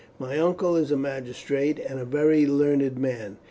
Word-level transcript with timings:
My 0.17 0.39
uncle 0.39 0.75
is 0.75 0.89
a 0.89 0.97
magistrate, 0.97 1.77
and 1.77 1.99
a 1.99 2.05
very 2.05 2.47
learned 2.47 2.97
man. 2.97 3.37